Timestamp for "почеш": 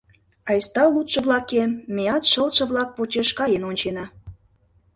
2.97-3.29